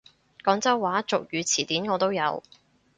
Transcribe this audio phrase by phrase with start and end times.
[0.43, 2.41] 廣州話俗語詞典我都有！